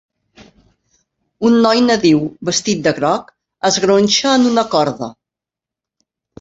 [1.49, 3.31] Un noi nadiu, vestit de groc,
[3.71, 5.15] es gronxa en una corda.